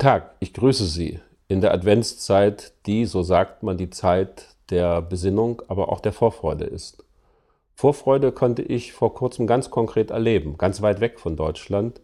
Tag, 0.00 0.34
ich 0.40 0.52
grüße 0.52 0.84
Sie 0.84 1.20
in 1.48 1.60
der 1.60 1.72
Adventszeit, 1.72 2.72
die, 2.86 3.04
so 3.04 3.22
sagt 3.22 3.62
man, 3.62 3.78
die 3.78 3.90
Zeit 3.90 4.56
der 4.70 5.00
Besinnung, 5.00 5.62
aber 5.68 5.90
auch 5.90 6.00
der 6.00 6.12
Vorfreude 6.12 6.64
ist. 6.64 7.04
Vorfreude 7.76 8.32
konnte 8.32 8.62
ich 8.62 8.92
vor 8.92 9.14
kurzem 9.14 9.46
ganz 9.46 9.70
konkret 9.70 10.10
erleben, 10.10 10.58
ganz 10.58 10.82
weit 10.82 11.00
weg 11.00 11.20
von 11.20 11.36
Deutschland. 11.36 12.00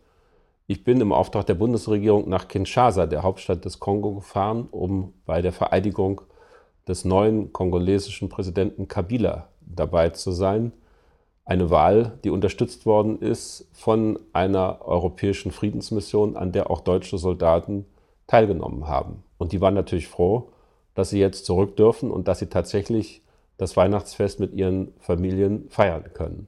Ich 0.68 0.84
bin 0.84 1.00
im 1.00 1.12
Auftrag 1.12 1.46
der 1.46 1.54
Bundesregierung 1.54 2.28
nach 2.28 2.46
Kinshasa, 2.46 3.06
der 3.06 3.24
Hauptstadt 3.24 3.64
des 3.64 3.80
Kongo, 3.80 4.14
gefahren, 4.14 4.68
um 4.70 5.12
bei 5.26 5.42
der 5.42 5.52
Vereidigung 5.52 6.20
des 6.86 7.04
neuen 7.04 7.52
kongolesischen 7.52 8.28
Präsidenten 8.28 8.86
Kabila 8.86 9.48
dabei 9.60 10.10
zu 10.10 10.30
sein. 10.30 10.72
Eine 11.44 11.70
Wahl, 11.70 12.18
die 12.22 12.30
unterstützt 12.30 12.86
worden 12.86 13.20
ist 13.20 13.68
von 13.72 14.18
einer 14.32 14.78
europäischen 14.82 15.50
Friedensmission, 15.50 16.36
an 16.36 16.52
der 16.52 16.70
auch 16.70 16.80
deutsche 16.80 17.18
Soldaten 17.18 17.84
teilgenommen 18.28 18.86
haben. 18.86 19.24
Und 19.38 19.52
die 19.52 19.60
waren 19.60 19.74
natürlich 19.74 20.06
froh, 20.06 20.50
dass 20.94 21.10
sie 21.10 21.18
jetzt 21.18 21.44
zurück 21.44 21.76
dürfen 21.76 22.10
und 22.10 22.28
dass 22.28 22.38
sie 22.38 22.46
tatsächlich 22.46 23.22
das 23.58 23.76
Weihnachtsfest 23.76 24.40
mit 24.40 24.52
ihren 24.54 24.92
Familien 25.00 25.66
feiern 25.68 26.04
können. 26.14 26.46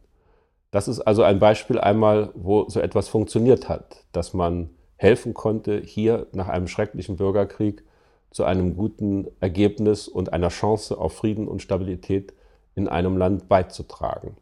Das 0.70 0.88
ist 0.88 1.00
also 1.00 1.22
ein 1.22 1.38
Beispiel 1.38 1.78
einmal, 1.78 2.30
wo 2.34 2.68
so 2.68 2.80
etwas 2.80 3.08
funktioniert 3.08 3.68
hat, 3.68 4.04
dass 4.12 4.32
man 4.32 4.70
helfen 4.96 5.34
konnte, 5.34 5.80
hier 5.80 6.26
nach 6.32 6.48
einem 6.48 6.68
schrecklichen 6.68 7.16
Bürgerkrieg 7.16 7.84
zu 8.30 8.44
einem 8.44 8.76
guten 8.76 9.28
Ergebnis 9.40 10.08
und 10.08 10.32
einer 10.32 10.48
Chance 10.48 10.98
auf 10.98 11.14
Frieden 11.14 11.46
und 11.46 11.62
Stabilität 11.62 12.32
in 12.74 12.88
einem 12.88 13.16
Land 13.16 13.48
beizutragen. 13.48 14.36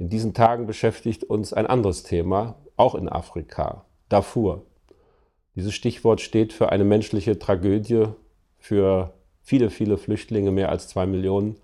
In 0.00 0.08
diesen 0.08 0.32
Tagen 0.32 0.66
beschäftigt 0.66 1.24
uns 1.24 1.52
ein 1.52 1.66
anderes 1.66 2.04
Thema, 2.04 2.54
auch 2.78 2.94
in 2.94 3.06
Afrika, 3.06 3.84
Darfur. 4.08 4.62
Dieses 5.54 5.74
Stichwort 5.74 6.22
steht 6.22 6.54
für 6.54 6.70
eine 6.70 6.84
menschliche 6.84 7.38
Tragödie, 7.38 8.06
für 8.56 9.12
viele, 9.42 9.68
viele 9.68 9.98
Flüchtlinge, 9.98 10.52
mehr 10.52 10.70
als 10.70 10.88
zwei 10.88 11.04
Millionen, 11.04 11.58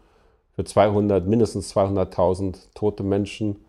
für 0.52 0.64
200, 0.64 1.26
mindestens 1.26 1.74
200.000 1.74 2.58
tote 2.74 3.04
Menschen 3.04 3.64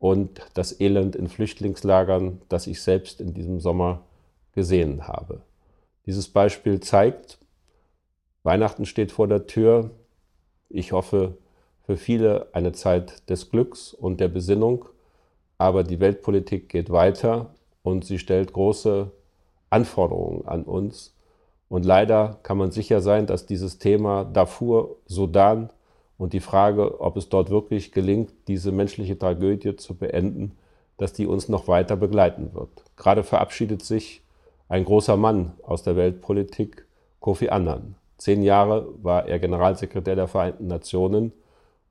und 0.00 0.40
das 0.54 0.80
Elend 0.80 1.14
in 1.14 1.28
Flüchtlingslagern, 1.28 2.42
das 2.48 2.66
ich 2.66 2.82
selbst 2.82 3.20
in 3.20 3.34
diesem 3.34 3.60
Sommer 3.60 4.02
gesehen 4.52 5.06
habe. 5.06 5.42
Dieses 6.06 6.28
Beispiel 6.28 6.80
zeigt, 6.80 7.38
Weihnachten 8.42 8.84
steht 8.84 9.12
vor 9.12 9.28
der 9.28 9.46
Tür. 9.46 9.92
Ich 10.68 10.90
hoffe 10.90 11.38
für 11.88 11.96
viele 11.96 12.48
eine 12.52 12.72
Zeit 12.72 13.30
des 13.30 13.50
Glücks 13.50 13.94
und 13.94 14.20
der 14.20 14.28
Besinnung, 14.28 14.84
aber 15.56 15.84
die 15.84 16.00
Weltpolitik 16.00 16.68
geht 16.68 16.90
weiter 16.90 17.54
und 17.82 18.04
sie 18.04 18.18
stellt 18.18 18.52
große 18.52 19.10
Anforderungen 19.70 20.46
an 20.46 20.64
uns. 20.64 21.14
Und 21.70 21.86
leider 21.86 22.40
kann 22.42 22.58
man 22.58 22.72
sicher 22.72 23.00
sein, 23.00 23.24
dass 23.24 23.46
dieses 23.46 23.78
Thema 23.78 24.24
Darfur, 24.24 24.96
Sudan, 25.06 25.70
und 26.18 26.34
die 26.34 26.40
Frage, 26.40 27.00
ob 27.00 27.16
es 27.16 27.30
dort 27.30 27.48
wirklich 27.48 27.90
gelingt, 27.90 28.34
diese 28.48 28.70
menschliche 28.70 29.18
Tragödie 29.18 29.76
zu 29.76 29.94
beenden, 29.94 30.58
dass 30.98 31.14
die 31.14 31.26
uns 31.26 31.48
noch 31.48 31.68
weiter 31.68 31.96
begleiten 31.96 32.52
wird. 32.52 32.68
Gerade 32.98 33.22
verabschiedet 33.22 33.82
sich 33.82 34.20
ein 34.68 34.84
großer 34.84 35.16
Mann 35.16 35.52
aus 35.62 35.84
der 35.84 35.96
Weltpolitik, 35.96 36.84
Kofi 37.20 37.48
Annan. 37.48 37.94
Zehn 38.18 38.42
Jahre 38.42 38.88
war 39.02 39.26
er 39.26 39.38
Generalsekretär 39.38 40.16
der 40.16 40.28
Vereinten 40.28 40.66
Nationen 40.66 41.32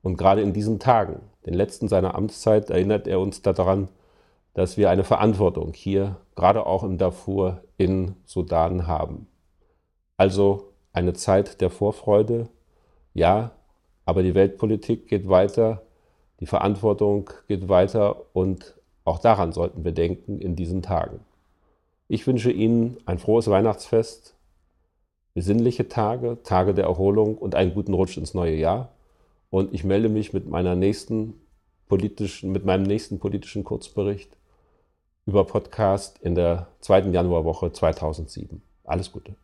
und 0.02 0.18
gerade 0.18 0.42
in 0.42 0.54
diesen 0.54 0.80
Tagen, 0.80 1.22
den 1.46 1.54
letzten 1.54 1.88
seiner 1.88 2.16
Amtszeit, 2.16 2.70
erinnert 2.70 3.08
er 3.08 3.20
uns 3.20 3.42
daran, 3.42 3.90
dass 4.54 4.78
wir 4.78 4.90
eine 4.90 5.04
Verantwortung 5.04 5.74
hier, 5.74 6.18
gerade 6.36 6.66
auch 6.66 6.84
im 6.84 6.98
Darfur 6.98 7.62
in 7.78 8.16
Sudan 8.26 8.88
haben. 8.88 9.28
Also 10.18 10.74
eine 10.94 11.14
Zeit 11.14 11.62
der 11.62 11.70
Vorfreude, 11.70 12.50
ja, 13.14 13.52
aber 14.06 14.24
die 14.24 14.34
Weltpolitik 14.36 15.08
geht 15.08 15.30
weiter, 15.30 15.84
die 16.40 16.46
Verantwortung 16.46 17.30
geht 17.48 17.70
weiter 17.70 18.24
und 18.34 18.76
auch 19.06 19.20
daran 19.20 19.52
sollten 19.54 19.86
wir 19.86 19.92
denken 19.92 20.40
in 20.40 20.56
diesen 20.56 20.82
Tagen. 20.82 21.20
Ich 22.08 22.26
wünsche 22.26 22.52
Ihnen 22.52 22.98
ein 23.06 23.20
frohes 23.20 23.50
Weihnachtsfest, 23.50 24.36
besinnliche 25.34 25.88
Tage, 25.88 26.42
Tage 26.44 26.74
der 26.74 26.86
Erholung 26.86 27.38
und 27.38 27.54
einen 27.54 27.74
guten 27.74 27.94
Rutsch 27.94 28.18
ins 28.18 28.34
neue 28.34 28.56
Jahr. 28.56 28.90
Und 29.50 29.74
ich 29.74 29.84
melde 29.84 30.10
mich 30.10 30.34
mit, 30.34 30.48
meiner 30.48 30.76
nächsten 30.76 31.34
politischen, 31.88 32.52
mit 32.52 32.66
meinem 32.66 32.84
nächsten 32.84 33.20
politischen 33.20 33.64
Kurzbericht 33.64 34.36
über 35.26 35.46
Podcast 35.46 36.20
in 36.20 36.36
der 36.36 36.68
zweiten 36.80 37.14
Januarwoche 37.14 37.72
2007. 37.72 38.62
Alles 38.84 39.12
Gute. 39.12 39.36